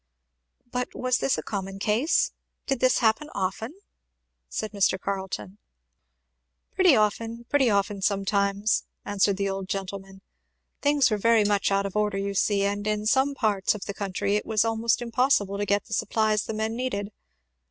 "But 0.71 0.95
was 0.95 1.19
this 1.19 1.37
a 1.37 1.43
common 1.43 1.77
case? 1.77 2.31
did 2.65 2.79
this 2.79 2.97
happen 3.05 3.29
often?" 3.35 3.75
said 4.49 4.71
Mr. 4.71 4.99
Carleton. 4.99 5.59
"Pretty 6.73 6.95
often 6.95 7.43
pretty 7.49 7.69
often, 7.69 8.01
sometimes," 8.01 8.85
answered 9.05 9.37
the 9.37 9.47
old 9.47 9.69
gentleman. 9.69 10.21
"Things 10.81 11.11
were 11.11 11.17
very 11.19 11.43
much 11.43 11.69
out 11.71 11.85
of 11.85 11.95
order, 11.95 12.17
you 12.17 12.33
see, 12.33 12.63
and 12.63 12.87
in 12.87 13.05
some 13.05 13.35
parts 13.35 13.75
of 13.75 13.85
the 13.85 13.93
country 13.93 14.35
it 14.35 14.45
was 14.47 14.65
almost 14.65 15.03
impossible 15.03 15.59
to 15.59 15.67
get 15.67 15.85
the 15.85 15.93
supplies 15.93 16.45
the 16.45 16.53
men 16.55 16.75
needed. 16.75 17.11